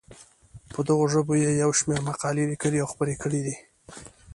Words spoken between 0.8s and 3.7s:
دغو ژبو یې یو شمېر مقالې لیکلي او خپرې کړې دي.